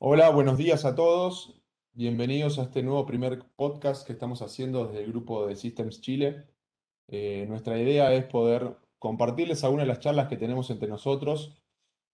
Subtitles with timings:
[0.00, 1.62] Hola, buenos días a todos.
[1.92, 6.46] Bienvenidos a este nuevo primer podcast que estamos haciendo desde el grupo de Systems Chile.
[7.08, 11.62] Eh, nuestra idea es poder compartirles algunas de las charlas que tenemos entre nosotros.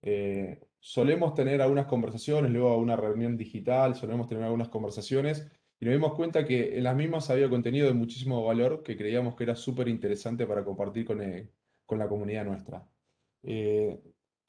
[0.03, 5.51] Eh, solemos tener algunas conversaciones, luego una reunión digital, solemos tener algunas conversaciones
[5.81, 9.37] y nos dimos cuenta que en las mismas había contenido de muchísimo valor que creíamos
[9.37, 11.51] que era súper interesante para compartir con, eh,
[11.87, 12.87] con la comunidad nuestra.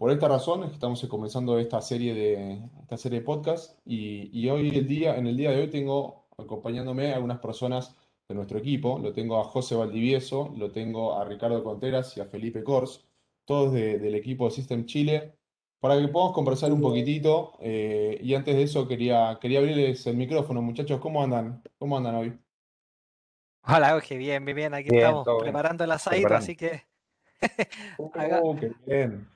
[0.01, 4.31] Por esta razón es que estamos comenzando esta serie de, esta serie de podcast y,
[4.33, 7.95] y hoy el día, en el día de hoy tengo acompañándome a algunas personas
[8.27, 8.97] de nuestro equipo.
[8.97, 13.05] Lo tengo a José Valdivieso, lo tengo a Ricardo Conteras y a Felipe Cors,
[13.45, 15.35] todos de- del equipo de System Chile,
[15.79, 17.53] para que podamos conversar un poquitito.
[17.59, 20.99] eh, y antes de eso quería, quería abrirles el micrófono, muchachos.
[20.99, 21.61] ¿Cómo andan?
[21.77, 22.39] ¿Cómo andan hoy?
[23.67, 24.73] Hola, Oje, bien, bien, bien.
[24.73, 25.51] Aquí Bien, estamos todo bien.
[25.53, 26.43] preparando el asadito, Preparando.
[26.43, 26.81] así que
[28.43, 29.27] Oh, qué bien.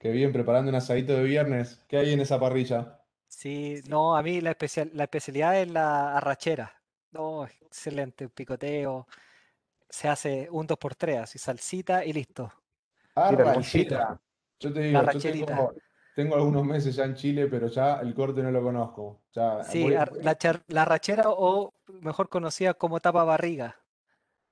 [0.00, 1.84] Qué bien, preparando un asadito de viernes.
[1.86, 2.96] ¿Qué hay en esa parrilla?
[3.28, 6.72] sí, no, a mí la especial, la especialidad es la arrachera.
[7.12, 9.06] No, excelente, picoteo.
[9.90, 12.50] Se hace un 2x3, así salsita y listo.
[13.14, 14.18] Arrachera.
[14.58, 15.74] Yo te digo, yo tengo,
[16.14, 19.20] tengo algunos meses ya en Chile, pero ya el corte no lo conozco.
[19.32, 23.76] Ya Sí, voy- ar- la, char- la arrachera o mejor conocida como tapa barriga.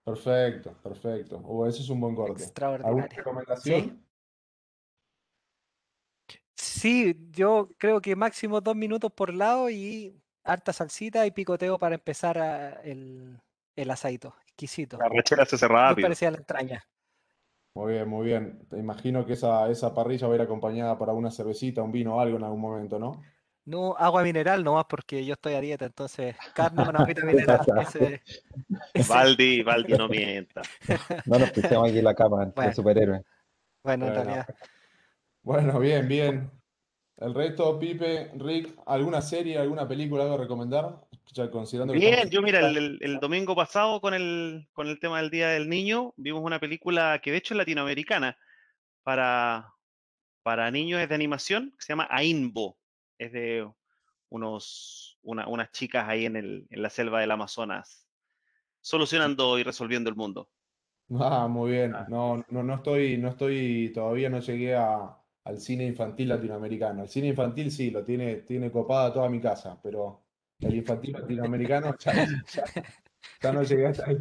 [0.04, 1.40] Perfecto, perfecto.
[1.44, 2.42] Oh, ese es un buen corte.
[2.42, 3.16] ¿Alguna Extraordinaria.
[3.16, 3.80] recomendación?
[3.80, 4.07] Sí,
[7.32, 12.38] yo creo que máximo dos minutos por lado y harta salsita y picoteo para empezar
[12.38, 13.38] a- el,
[13.76, 14.34] el asadito.
[14.46, 14.98] Exquisito.
[14.98, 16.06] La rachera se hace Muy rápido.
[16.06, 16.84] parecida a la entraña.
[17.74, 18.66] Muy bien, muy bien.
[18.68, 22.16] Te imagino que esa, esa parrilla va a ir acompañada para una cervecita, un vino
[22.16, 23.22] o algo en algún momento, ¿no?
[23.66, 27.60] No, agua mineral nomás porque yo estoy a dieta, entonces carne con agüita mineral.
[27.82, 28.22] Ese,
[28.94, 30.62] ese- Valdi, Valdi, no mienta.
[31.26, 32.72] No nos pusimos aquí la cama de Bueno.
[32.72, 33.22] superhéroe.
[33.84, 34.24] bueno, en Bueno.
[34.24, 34.46] realidad.
[35.48, 36.50] Bueno, bien, bien.
[37.16, 41.00] El resto, Pipe, Rick, ¿alguna serie, alguna película, algo a recomendar?
[41.32, 44.88] Ya considerando que Bien, estamos- yo mira, el, el- el domingo pasado con el, con
[44.88, 48.36] el tema del Día del Niño, vimos una película que de hecho es latinoamericana
[49.02, 49.72] para,
[50.42, 52.76] para niños, es de animación, que se llama Ainbo.
[53.16, 53.66] Es de
[54.28, 58.06] unos, una- unas chicas ahí en, el, en la selva del Amazonas,
[58.82, 60.50] solucionando y resolviendo el mundo.
[61.18, 61.94] Ah, muy bien.
[61.94, 62.04] Ah.
[62.10, 65.14] No, no, no estoy, no estoy, todavía no llegué a-
[65.48, 67.02] al cine infantil latinoamericano.
[67.02, 70.20] El cine infantil sí, lo tiene, tiene copada toda mi casa, pero
[70.60, 71.96] el infantil latinoamericano
[73.40, 74.18] ya, no llegué hasta ahí.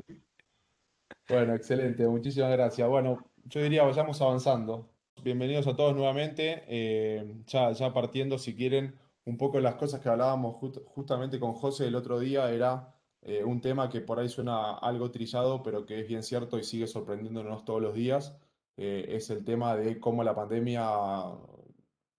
[1.28, 2.88] Bueno, excelente, muchísimas gracias.
[2.88, 4.90] Bueno, yo diría vayamos avanzando.
[5.22, 6.64] Bienvenidos a todos nuevamente.
[6.68, 8.96] eh, ya, ya partiendo, si quieren,
[9.26, 10.56] un poco de las cosas que hablábamos
[10.86, 15.12] justamente con José el otro día, era eh, un tema que por ahí suena algo
[15.12, 18.38] trillado, pero que es bien cierto y sigue sorprendiéndonos todos los días.
[18.78, 20.88] Eh, es el tema de cómo la pandemia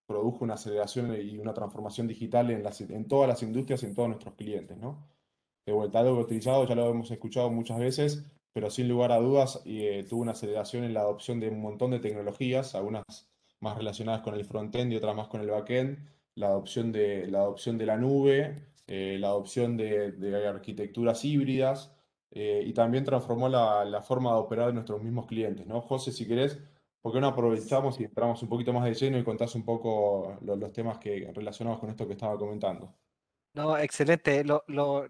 [0.07, 4.35] produjo una aceleración y una transformación digital en todas las industrias y en todos nuestros
[4.35, 5.07] clientes, ¿no?
[5.67, 9.61] De vuelta, algo trillado, ya lo hemos escuchado muchas veces, pero sin lugar a dudas
[9.67, 13.05] eh, tuvo una aceleración en la adopción de un montón de tecnologías, algunas
[13.61, 15.99] más relacionadas con el frontend y otras más con el backend,
[16.35, 21.98] la adopción de, la adopción de la nube, eh, la adopción de arquitecturas híbridas,
[22.31, 25.81] eh, y también transformó la, la forma de operar de nuestros mismos clientes, ¿no?
[25.81, 26.59] José, si querés,
[27.01, 30.39] ¿por qué no aprovechamos y entramos un poquito más de lleno y contás un poco
[30.43, 32.95] lo- los temas que, relacionados con esto que estaba comentando?
[33.55, 34.45] No, excelente.
[34.45, 35.07] Lo, lo,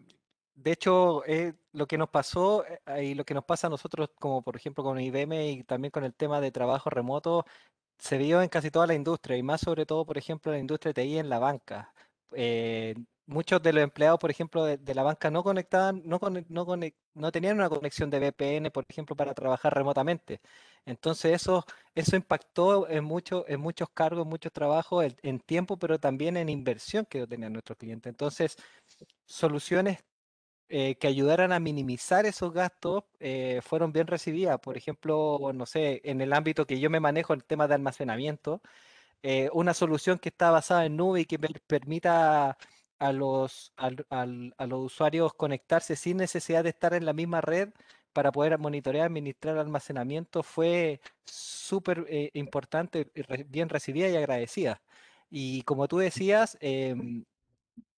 [0.54, 4.10] de hecho, eh, lo que nos pasó eh, y lo que nos pasa a nosotros,
[4.18, 7.44] como por ejemplo con IBM y también con el tema de trabajo remoto,
[7.98, 10.60] se vio en casi toda la industria y más sobre todo, por ejemplo, en la
[10.60, 11.94] industria de TI en la banca.
[12.32, 12.94] Eh,
[13.28, 16.18] muchos de los empleados, por ejemplo, de, la banca no conectaban, no,
[16.48, 16.66] no,
[17.14, 20.40] no tenían una conexión de VPN, por ejemplo, para trabajar remotamente.
[20.86, 23.06] Entonces eso, eso impactó en,
[23.48, 27.78] en muchos cargos, en muchos trabajos, en, tiempo, pero también en inversión que tenían nuestros
[27.78, 28.10] clientes.
[28.10, 28.56] Entonces,
[29.26, 29.98] soluciones
[30.68, 34.60] eh, que ayudaran a minimizar esos gastos eh, fueron bien recibidas.
[34.60, 38.62] Por ejemplo, no sé, en el ámbito que yo me manejo, el tema de almacenamiento,
[39.22, 42.56] eh, una solución que está basada en nube y que per- permita
[42.98, 47.40] a los, al- al- a los usuarios conectarse sin necesidad de estar en la misma
[47.40, 47.70] red
[48.12, 53.10] para poder monitorear, administrar almacenamiento fue súper eh, importante,
[53.48, 54.82] bien recibida y agradecida.
[55.30, 57.24] Y como tú decías, em,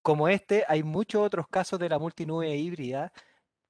[0.02, 3.12] como este, hay muchos otros casos de la multinube híbrida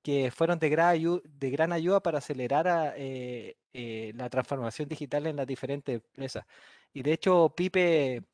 [0.03, 4.88] que fueron de gran, ayu- de gran ayuda para acelerar a, eh, eh, la transformación
[4.88, 6.44] digital en las diferentes empresas.
[6.93, 8.25] Y de hecho, Pipe,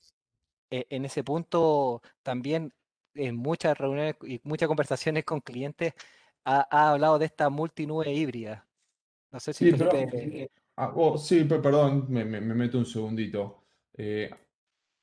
[0.71, 2.73] eh, en ese punto, también
[3.17, 5.93] en muchas reuniones y muchas conversaciones con clientes,
[6.45, 8.67] ha, ha hablado de esta multinube híbrida.
[9.33, 10.51] No sé si Sí, pero- Felipe...
[10.79, 13.63] Ah, oh, sí, pe- perdón, me, me- me meto un segundito.
[13.95, 14.31] Eh,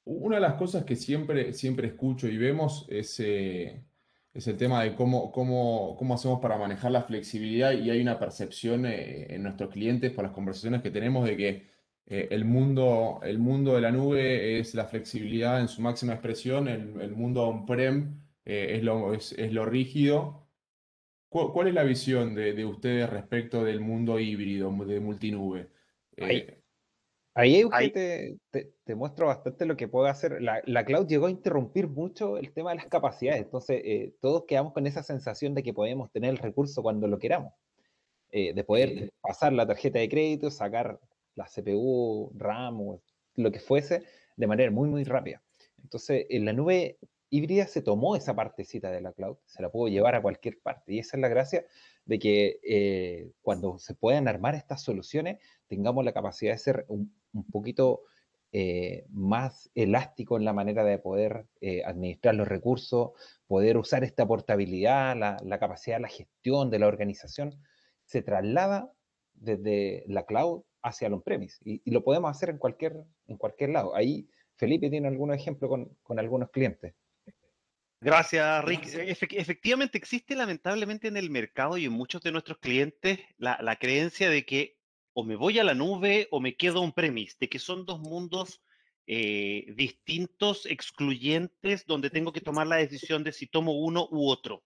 [0.06, 3.84] Una de las cosas que siempre, siempre escucho y vemos es, eh,
[4.34, 8.20] es el tema de cómo, cómo, cómo hacemos para manejar la flexibilidad y hay una
[8.20, 11.73] percepción eh, en nuestros clientes por las conversaciones que tenemos de que
[12.06, 16.68] eh, el mundo, el mundo de la nube es la flexibilidad en su máxima expresión,
[16.68, 20.44] el, el mundo on-prem es lo, es, es lo rígido.
[21.30, 25.70] ¿Cuál, cuál es la visión de, de ustedes respecto del mundo híbrido, de multinube?
[26.18, 26.60] Eh,
[27.36, 30.40] Ahí, Euge, te, te, muestro bastante lo que puede hacer.
[30.40, 34.44] La, la, cloud llegó a interrumpir mucho el tema de las capacidades, entonces eh, todos
[34.48, 37.54] quedamos con esa sensación de que podemos tener el recurso cuando lo queramos,
[38.30, 41.00] eh, de poder pasar la tarjeta de crédito, sacar
[41.36, 43.02] la CPU, RAM o
[43.36, 44.04] lo que fuese
[44.36, 45.42] de manera muy, muy rápida.
[45.82, 46.98] Entonces, en la nube
[47.30, 50.94] híbrida se tomó esa partecita de la cloud, se la pudo llevar a cualquier parte,
[50.94, 51.66] y esa es la gracia
[52.06, 57.14] de que eh, cuando se puedan armar estas soluciones, tengamos la capacidad de ser un,
[57.34, 58.04] un poquito
[58.52, 63.14] eh, más elástico en la manera de poder eh, administrar los recursos,
[63.48, 67.60] poder usar esta portabilidad, la, la, capacidad de la gestión de la organización,
[68.06, 68.94] se traslada
[69.34, 73.72] desde la cloud hacia el on-premise y, y, lo podemos hacer en cualquier, en cualquier
[73.72, 73.96] lado.
[73.96, 76.94] Ahí Felipe tiene algún ejemplo con, con algunos clientes.
[78.00, 78.86] Gracias, Rick.
[79.32, 84.30] efectivamente existe lamentablemente en el mercado y en muchos de nuestros clientes la, la creencia
[84.30, 84.78] de que
[85.14, 88.62] o me voy a la nube o me quedo on-premise, de que son dos mundos
[89.06, 94.64] eh, distintos, excluyentes, donde tengo que tomar la decisión de si tomo uno u otro.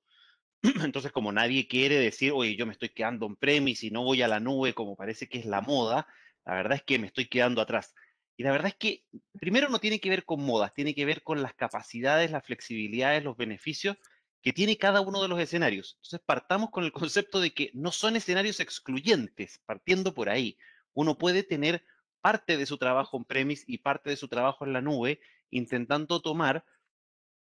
[0.84, 4.28] Entonces, como nadie quiere decir, oye, yo me estoy quedando on-premise y no voy a
[4.28, 6.08] la nube como parece que es la moda,
[6.46, 7.94] la verdad es que me estoy quedando atrás.
[8.38, 9.04] Y la verdad es que
[9.40, 13.24] primero no tiene que ver con modas, tiene que ver con las capacidades, las flexibilidades,
[13.24, 13.98] los beneficios
[14.42, 15.98] que tiene cada uno de los escenarios.
[15.98, 20.58] Entonces partamos con el concepto de que no son escenarios excluyentes, partiendo por ahí.
[20.94, 21.84] Uno puede tener
[22.22, 25.20] parte de su trabajo en premise y parte de su trabajo en la nube,
[25.50, 26.64] intentando tomar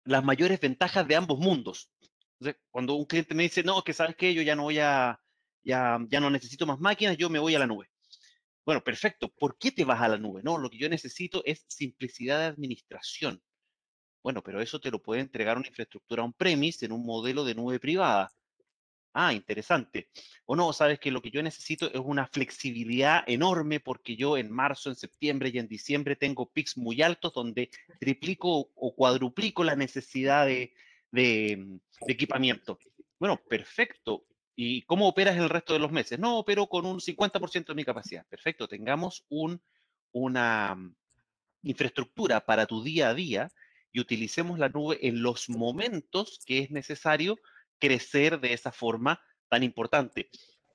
[0.06, 1.92] las mayores ventajas de ambos mundos.
[2.70, 5.20] Cuando un cliente me dice, no, que sabes que yo ya no voy a,
[5.64, 7.90] ya, ya no necesito más máquinas, yo me voy a la nube.
[8.66, 9.30] Bueno, perfecto.
[9.30, 10.42] ¿Por qué te vas a la nube?
[10.44, 13.42] No, lo que yo necesito es simplicidad de administración.
[14.24, 17.80] Bueno, pero eso te lo puede entregar una infraestructura on-premise en un modelo de nube
[17.80, 18.32] privada.
[19.14, 20.10] Ah, interesante.
[20.46, 24.52] O no, sabes que lo que yo necesito es una flexibilidad enorme porque yo en
[24.52, 27.70] marzo, en septiembre y en diciembre tengo pics muy altos donde
[28.00, 30.74] triplico o cuadruplico la necesidad de,
[31.12, 32.80] de, de equipamiento.
[33.20, 34.26] Bueno, perfecto.
[34.56, 36.20] ¿Y cómo operas el resto de los meses?
[36.20, 38.26] No, opero con un 50% de mi capacidad.
[38.28, 39.62] Perfecto, tengamos un,
[40.12, 40.96] una mm,
[41.64, 43.50] infraestructura para tu día a día
[43.92, 47.38] y utilicemos la nube en los momentos que es necesario
[47.80, 50.30] crecer de esa forma tan importante.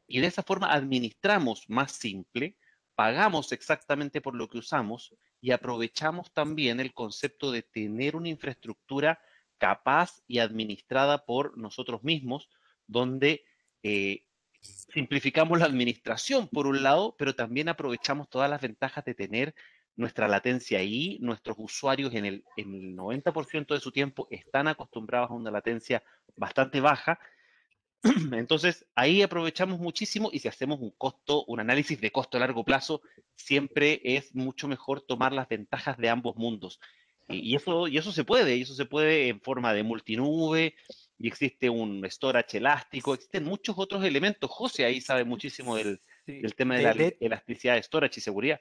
[0.07, 2.57] Y de esa forma administramos más simple,
[2.95, 9.21] pagamos exactamente por lo que usamos y aprovechamos también el concepto de tener una infraestructura
[9.65, 12.51] capaz y administrada por nosotros mismos,
[12.87, 13.47] donde
[13.83, 14.27] eh,
[14.61, 19.55] simplificamos la administración por un lado, pero también aprovechamos todas las ventajas de tener
[19.97, 25.31] nuestra latencia ahí, nuestros usuarios en el, en el 90% de su tiempo están acostumbrados
[25.31, 26.03] a una latencia
[26.37, 27.19] bastante baja.
[28.33, 32.65] Entonces, ahí aprovechamos muchísimo y si hacemos un costo, un análisis de costo a largo
[32.67, 33.01] plazo,
[33.35, 36.81] siempre es mucho mejor tomar las ventajas de ambos mundos.
[37.29, 40.75] Y, eso, y eso se puede, y eso se puede en forma de multinube,
[41.19, 44.51] y existe un storage elástico, existen muchos otros elementos.
[44.51, 46.41] José ahí sabe muchísimo del, sí.
[46.41, 47.17] del tema de, de la de...
[47.21, 48.61] elasticidad de storage y seguridad.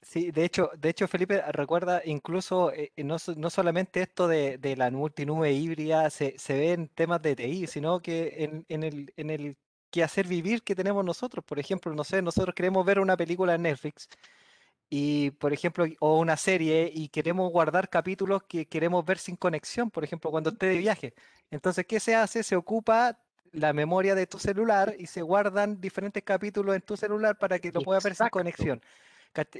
[0.00, 4.76] Sí, de hecho, de hecho, Felipe, recuerda incluso eh, no, no, solamente esto de, de,
[4.76, 9.12] la multinube híbrida se, se, ve en temas de TI, sino que en, en, el,
[9.16, 9.56] en el
[9.90, 11.44] que hacer vivir que tenemos nosotros.
[11.44, 14.08] Por ejemplo, no sé, nosotros queremos ver una película en Netflix
[14.90, 19.90] y, por ejemplo, o una serie y queremos guardar capítulos que queremos ver sin conexión,
[19.90, 21.14] por ejemplo, cuando esté de viaje.
[21.50, 22.42] Entonces, ¿qué se hace?
[22.42, 23.18] Se ocupa
[23.52, 27.72] la memoria de tu celular y se guardan diferentes capítulos en tu celular para que
[27.72, 28.80] lo puedas ver sin conexión.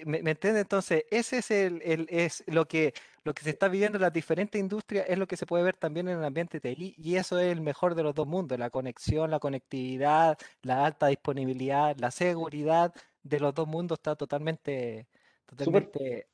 [0.06, 0.62] ¿Me, me entiendes?
[0.62, 2.94] Entonces, ese es, el, el, es lo, que,
[3.24, 5.76] lo que se está viviendo en las diferentes industrias, es lo que se puede ver
[5.76, 8.70] también en el ambiente TI, y eso es el mejor de los dos mundos, la
[8.70, 12.92] conexión, la conectividad, la alta disponibilidad, la seguridad
[13.22, 15.06] de los dos mundos está totalmente,
[15.48, 16.28] totalmente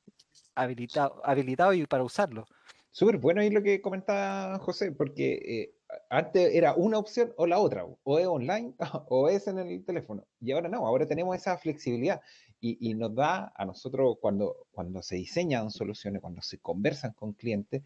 [0.55, 2.45] habilitado, habilitado y para usarlo.
[2.91, 5.75] Súper bueno ahí lo que comentaba José, porque eh,
[6.09, 8.73] antes era una opción o la otra, o es online
[9.09, 10.25] o es en el teléfono.
[10.39, 12.21] Y ahora no, ahora tenemos esa flexibilidad
[12.59, 17.33] y, y nos da a nosotros cuando, cuando se diseñan soluciones, cuando se conversan con
[17.33, 17.83] clientes,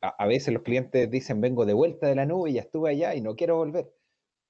[0.00, 3.14] a, a, veces los clientes dicen vengo de vuelta de la nube, ya estuve allá
[3.14, 3.92] y no quiero volver.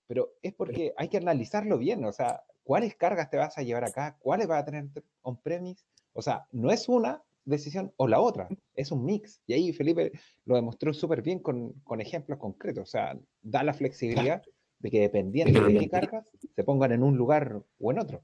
[0.06, 3.84] Pero es porque hay que analizarlo bien, o sea, ¿cuáles cargas te vas a llevar
[3.84, 4.16] acá?
[4.18, 4.88] ¿Cuáles vas a tener
[5.22, 5.84] on-premise?
[6.16, 8.48] O sea, no es una, decisión o la otra.
[8.74, 9.40] Es un mix.
[9.46, 10.12] Y ahí Felipe
[10.44, 12.82] lo demostró súper bien con, con, ejemplos concretos.
[12.82, 14.42] O sea, da la flexibilidad
[14.80, 18.22] de que dependiendo de qué cargas, se pongan en un lugar o en otro.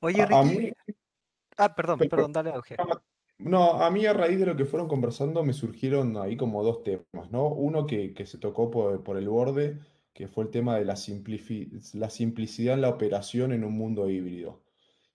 [0.00, 0.72] Oye, Ricky.
[1.56, 3.02] Ah, perdón, perdón, dale, Eugenio.
[3.38, 6.82] No, a mí a raíz de lo que fueron conversando me surgieron ahí como dos
[6.82, 7.48] temas, ¿no?
[7.48, 9.78] Uno que, que se tocó por, por, el borde,
[10.14, 10.94] que fue el tema de la,
[11.94, 14.62] la simplicidad en la operación en un mundo híbrido.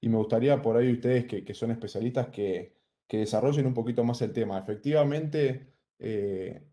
[0.02, 2.76] Y me gustaría por ahí ustedes que, que son especialistas que,
[3.08, 4.60] que, desarrollen un poquito más el tema.
[4.60, 5.68] Efectivamente,
[6.00, 6.64] eh,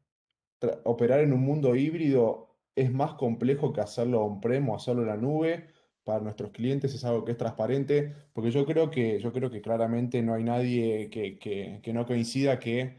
[0.85, 5.17] operar en un mundo híbrido es más complejo que hacerlo on-prem o hacerlo en la
[5.17, 5.69] nube
[6.09, 9.61] para nuestros clientes es algo que es transparente, porque yo creo que, yo creo que
[9.61, 12.97] claramente no hay nadie que, que, no coincida que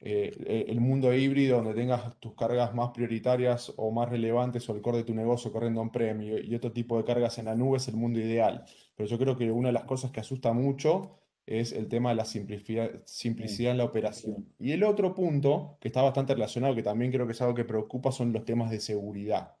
[0.00, 4.76] eh, e, el mundo híbrido, donde tengas tus cargas más prioritarias o más relevantes o
[4.76, 7.56] el core de tu negocio corriendo en premio y otro tipo de cargas en la
[7.56, 8.64] nube es el mundo ideal.
[8.96, 12.16] Pero yo creo que una de las cosas que asusta mucho es el tema de
[12.16, 14.48] la simplicidad, simplicidad en la operación.
[14.58, 17.64] Y el otro punto, que está bastante relacionado, que también creo que es algo que
[17.64, 19.54] preocupa, son los temas de seguridad.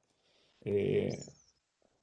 [0.62, 1.16] Eh,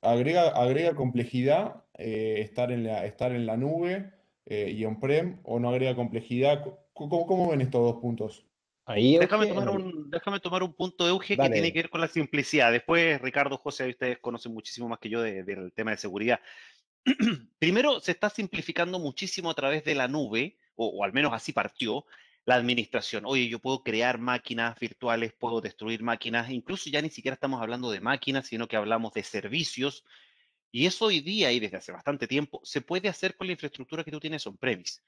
[0.01, 4.13] agrega, agrega complejidad eh, estar, en la, estar en la nube
[4.45, 6.63] eh, y on-prem o no agrega complejidad.
[6.93, 8.45] ¿Cómo, ¿Cómo, ven estos dos puntos?
[8.85, 12.01] Ahí, déjame, tomar un, déjame tomar un punto de Euge que tiene que ver con
[12.01, 12.71] la simplicidad.
[12.71, 16.39] Después, Ricardo, José, ustedes conocen muchísimo más que yo del tema de seguridad.
[17.59, 22.05] Primero, se está simplificando muchísimo a través de la nube, o, al menos así partió,
[22.45, 23.23] la administración.
[23.25, 27.89] Oye, yo puedo crear máquinas virtuales, puedo destruir máquinas, incluso ya ni siquiera estamos hablando
[27.91, 30.03] de máquinas, sino que hablamos de servicios.
[30.71, 34.03] Y eso hoy día y desde hace bastante tiempo se puede hacer con la infraestructura
[34.03, 35.01] que tú tienes on-premise.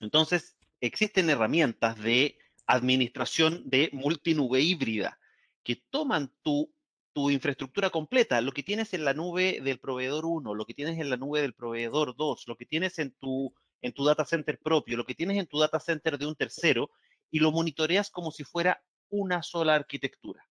[0.00, 5.18] Entonces, existen herramientas de administración de multinube híbrida
[5.62, 6.72] que toman tu,
[7.12, 10.98] tu infraestructura completa, lo que tienes en la nube del proveedor 1, lo que tienes
[10.98, 14.58] en la nube del proveedor 2, lo que tienes en tu en tu data center
[14.58, 16.90] propio, lo que tienes en tu data center de un tercero
[17.30, 20.44] y lo monitoreas como si fuera una sola arquitectura.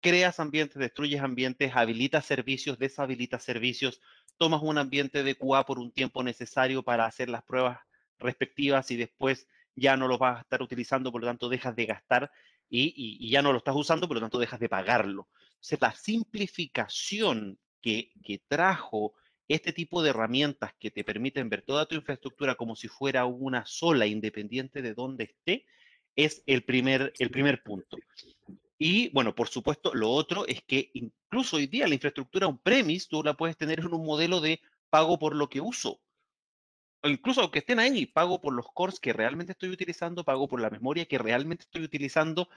[0.00, 4.00] Creas ambientes, destruyes ambientes, habilitas servicios, deshabilitas servicios,
[4.36, 7.78] tomas un ambiente de QA por un tiempo necesario para hacer las pruebas
[8.18, 11.86] respectivas y después ya no lo vas a estar utilizando, por lo tanto dejas de
[11.86, 12.30] gastar
[12.68, 15.28] y, y, ya no lo estás usando, por lo tanto dejas de pagarlo.
[15.64, 19.14] Entonces, la simplificación que, que trajo
[19.48, 23.64] este tipo de herramientas que te permiten ver toda tu infraestructura como si fuera una
[23.64, 25.64] sola, independiente de dónde esté,
[26.16, 27.96] es el primer, el primer punto.
[28.76, 33.22] Y bueno, por supuesto, lo otro es que incluso hoy día la infraestructura on-premise tú
[33.22, 35.98] la puedes tener en un modelo de pago por lo que uso.
[37.02, 40.60] O incluso aunque estén ahí, pago por los cores que realmente estoy utilizando, pago por
[40.60, 42.50] la memoria que realmente estoy utilizando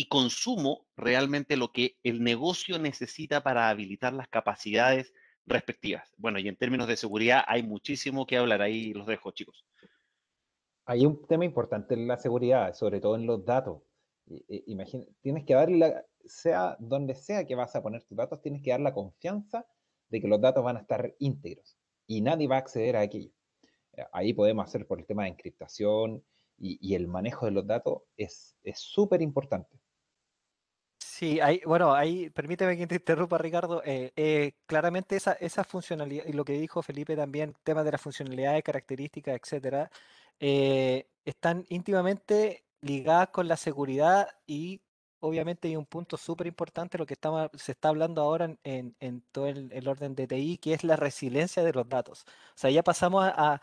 [0.00, 5.12] y consumo realmente lo que el negocio necesita para habilitar las capacidades
[5.44, 6.10] respectivas.
[6.16, 9.66] Bueno, y en términos de seguridad hay muchísimo que hablar, ahí los dejo, chicos.
[10.86, 13.82] Hay un tema importante en la seguridad, sobre todo en los datos.
[14.48, 18.70] Imagina, tienes que darle, sea donde sea que vas a poner tus datos, tienes que
[18.70, 19.66] dar la confianza
[20.08, 21.76] de que los datos van a estar íntegros
[22.06, 23.32] y nadie va a acceder a aquello.
[24.12, 26.24] Ahí podemos hacer por el tema de encriptación
[26.56, 29.79] y, el manejo de los datos es súper importante.
[31.20, 33.82] Sí, hay, bueno, ahí permíteme que te interrumpa, Ricardo.
[33.84, 38.00] Eh, eh, claramente esa, esa funcionalidad, y lo que dijo Felipe también, temas de las
[38.00, 39.90] funcionalidades, características, etcétera,
[40.38, 44.80] eh, están íntimamente ligadas con la seguridad y
[45.20, 47.16] obviamente hay un punto súper importante, lo que
[47.58, 51.74] se está hablando ahora en, todo el, orden de TI, que es la resiliencia de
[51.74, 52.24] los datos.
[52.54, 53.60] O sea, ya pasamos a,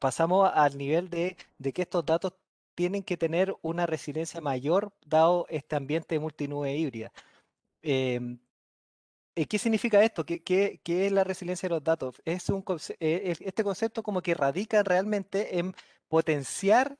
[0.00, 2.32] pasamos al nivel de, de que estos datos
[2.76, 7.10] tienen que tener una resiliencia mayor dado este ambiente multinube híbrida.
[7.82, 8.38] Em,
[9.34, 10.24] eh, ¿Qué significa esto?
[10.24, 12.22] ¿Qué, ¿Qué, qué, es la resiliencia de los datos?
[12.24, 12.64] Es un,
[13.00, 15.74] eh, este concepto como que radica realmente en
[16.08, 16.98] potenciar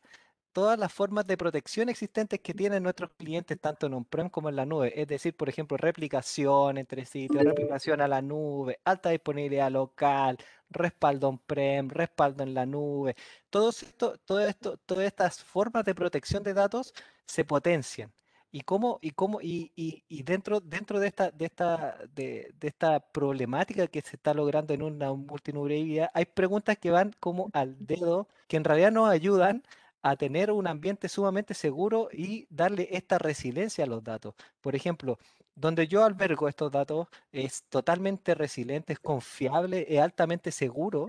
[0.56, 4.56] todas las formas de protección existentes que tienen nuestros clientes, tanto en on-prem como en
[4.56, 4.90] la nube.
[4.98, 10.38] Es decir, por ejemplo, replicación entre sitios, replicación a la nube, alta disponibilidad local,
[10.70, 13.16] respaldo on-prem, respaldo en la nube.
[13.50, 16.94] Todo esto, todo esto, todas estas formas de protección de datos
[17.26, 18.10] se potencian.
[18.50, 23.00] Y cómo, y cómo, y, y, dentro, dentro de esta, de esta, de, de, esta
[23.00, 27.76] problemática que se está logrando en una multinube híbrida, hay preguntas que van como al
[27.78, 29.62] dedo, que en realidad nos ayudan
[30.10, 34.34] a tener un ambiente sumamente seguro y darle esta resiliencia a los datos.
[34.60, 35.18] Por ejemplo,
[35.56, 41.08] donde yo albergo estos datos es totalmente resiliente, es confiable, es altamente seguro.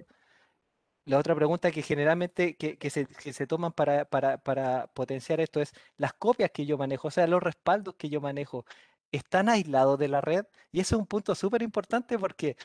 [1.06, 5.39] La otra pregunta que generalmente que, que, se, que se, toman para, para, para, potenciar
[5.42, 8.66] esto es las copias que yo manejo, o sea, los respaldos que yo manejo,
[9.12, 10.46] están aislados de la red.
[10.72, 12.58] Y ese es un punto súper importante porque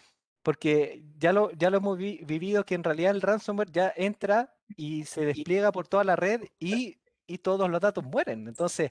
[0.43, 5.05] porque ya lo, ya lo hemos vivido que en realidad el ransomware ya entra y
[5.05, 8.49] se despliega por toda la red y, y todos los datos mueren.
[8.49, 8.91] Entonces,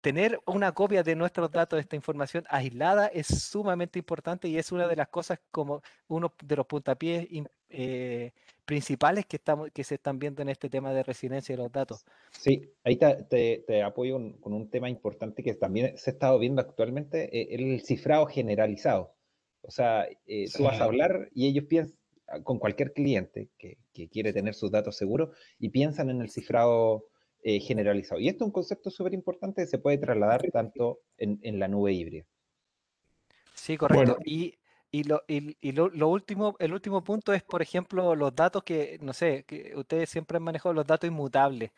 [0.00, 4.72] tener una copia de nuestros datos, de esta información aislada, es sumamente importante y es
[4.72, 7.26] una de las cosas como uno de los puntapiés
[7.68, 8.32] eh,
[8.64, 12.04] principales que, estamos, que se están viendo en este tema de resiliencia de los datos.
[12.30, 16.62] Sí, ahí te, te, apoyo con un tema importante que también se ha estado viendo
[16.62, 19.17] actualmente, eh, el cifrado generalizado.
[19.62, 21.96] O sea, eh, tú vas a hablar y ellos piensan,
[22.28, 26.30] ah, con cualquier cliente que, que, quiere tener sus datos seguros y piensan en el
[26.30, 27.06] cifrado
[27.42, 28.20] eh, generalizado.
[28.20, 31.68] Y esto es un concepto súper importante que se puede trasladar tanto en, en, la
[31.68, 32.24] nube híbrida.
[33.54, 34.18] Sí, correcto.
[34.24, 34.54] Y,
[34.90, 38.62] y, lo, y, y lo, lo, último, el último punto es, por ejemplo, los datos
[38.64, 41.70] que, no sé, que ustedes siempre han manejado los datos inmutables.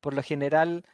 [0.00, 0.84] Por lo general,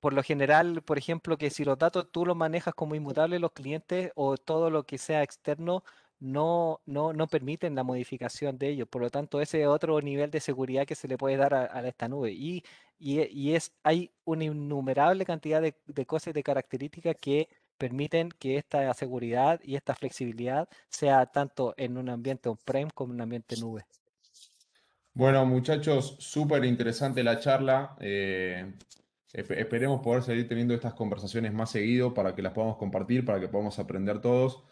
[0.00, 3.52] por lo general, por ejemplo, que si los datos tú los manejas como inmutables, los
[3.52, 5.84] clientes o todo lo que sea externo
[6.20, 8.88] no, no, no permiten la modificación de ellos.
[8.88, 11.86] Por lo tanto, ese es otro nivel de seguridad que se le puede dar a,
[11.86, 12.32] esta nube.
[12.32, 12.64] Y,
[12.98, 18.58] y, es, hay una innumerable cantidad de, de cosas y de características que permiten que
[18.58, 23.56] esta seguridad y esta flexibilidad sea tanto en un ambiente on-prem como en un ambiente
[23.56, 23.86] nube.
[25.14, 27.96] Bueno, muchachos, súper interesante la charla.
[28.00, 28.72] Eh,
[29.32, 33.48] Esperemos poder seguir teniendo estas conversaciones más seguido para que las podamos compartir, para que
[33.48, 34.64] podamos aprender todos.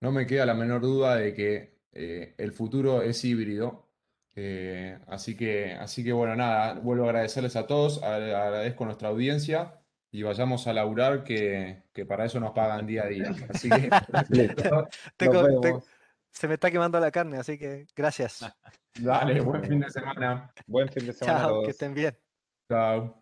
[0.00, 3.88] No me queda la menor duda de que eh, el futuro es híbrido.
[4.34, 9.08] Eh, así que, así que bueno, nada, vuelvo a agradecerles a todos, agradezco a nuestra
[9.08, 9.78] audiencia
[10.10, 13.34] y vayamos a laburar que, que para eso nos pagan día a día.
[13.48, 13.90] Así que
[16.30, 18.46] se me está quemando la carne, así que gracias.
[18.98, 20.52] Dale, buen fin de semana.
[20.66, 21.40] Buen fin de semana.
[21.40, 22.16] Chao, que estén bien.
[22.70, 23.17] Chao.